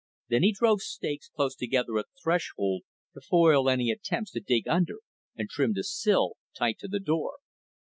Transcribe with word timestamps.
Then 0.29 0.41
he 0.41 0.51
drove 0.51 0.81
stakes 0.81 1.29
close 1.29 1.53
together 1.55 1.99
at 1.99 2.07
the 2.07 2.19
threshold, 2.23 2.81
to 3.13 3.21
foil 3.21 3.69
any 3.69 3.91
attempts 3.91 4.31
to 4.31 4.39
dig 4.39 4.67
under, 4.67 4.97
and 5.35 5.47
trimmed 5.47 5.77
a 5.77 5.83
sill 5.83 6.37
tight 6.57 6.79
to 6.79 6.87
the 6.87 6.99
door. 6.99 7.33